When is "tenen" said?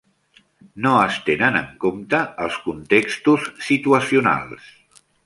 1.27-1.59